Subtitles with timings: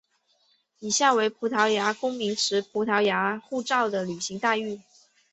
[0.79, 4.81] 以下为葡萄牙公民持葡萄牙护照的旅游待遇。